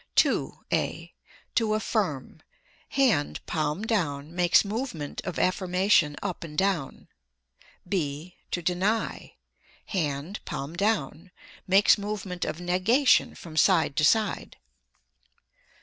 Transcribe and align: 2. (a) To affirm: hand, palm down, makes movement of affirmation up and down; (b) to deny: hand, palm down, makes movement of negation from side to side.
2. 0.15 0.63
(a) 0.73 1.13
To 1.53 1.75
affirm: 1.75 2.41
hand, 2.89 3.39
palm 3.45 3.83
down, 3.83 4.33
makes 4.33 4.65
movement 4.65 5.21
of 5.23 5.37
affirmation 5.37 6.15
up 6.23 6.43
and 6.43 6.57
down; 6.57 7.07
(b) 7.87 8.35
to 8.49 8.63
deny: 8.63 9.35
hand, 9.85 10.39
palm 10.43 10.75
down, 10.75 11.29
makes 11.67 11.99
movement 11.99 12.45
of 12.45 12.59
negation 12.59 13.35
from 13.35 13.55
side 13.55 13.95
to 13.97 14.03
side. 14.03 14.57